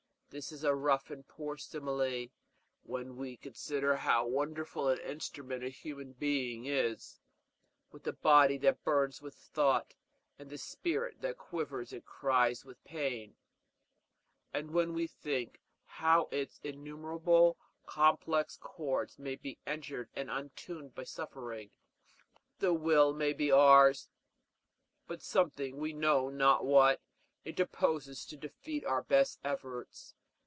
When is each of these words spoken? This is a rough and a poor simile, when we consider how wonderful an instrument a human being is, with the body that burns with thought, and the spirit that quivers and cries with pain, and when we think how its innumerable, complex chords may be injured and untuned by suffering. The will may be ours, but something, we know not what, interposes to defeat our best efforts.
This 0.33 0.53
is 0.53 0.63
a 0.63 0.73
rough 0.73 1.11
and 1.11 1.25
a 1.25 1.27
poor 1.27 1.57
simile, 1.57 2.27
when 2.83 3.17
we 3.17 3.35
consider 3.35 3.97
how 3.97 4.25
wonderful 4.25 4.87
an 4.87 4.97
instrument 4.99 5.61
a 5.61 5.67
human 5.67 6.13
being 6.13 6.63
is, 6.67 7.19
with 7.91 8.03
the 8.03 8.13
body 8.13 8.57
that 8.59 8.81
burns 8.85 9.21
with 9.21 9.35
thought, 9.35 9.93
and 10.39 10.49
the 10.49 10.57
spirit 10.57 11.19
that 11.19 11.37
quivers 11.37 11.91
and 11.91 12.05
cries 12.05 12.63
with 12.63 12.81
pain, 12.85 13.35
and 14.53 14.71
when 14.71 14.93
we 14.93 15.05
think 15.05 15.59
how 15.83 16.29
its 16.31 16.61
innumerable, 16.63 17.57
complex 17.85 18.55
chords 18.55 19.19
may 19.19 19.35
be 19.35 19.57
injured 19.67 20.07
and 20.13 20.29
untuned 20.31 20.95
by 20.95 21.03
suffering. 21.03 21.71
The 22.59 22.73
will 22.73 23.11
may 23.13 23.33
be 23.33 23.51
ours, 23.51 24.07
but 25.07 25.21
something, 25.21 25.75
we 25.75 25.91
know 25.91 26.29
not 26.29 26.63
what, 26.63 27.01
interposes 27.43 28.25
to 28.27 28.37
defeat 28.37 28.85
our 28.85 29.01
best 29.03 29.37
efforts. 29.43 30.15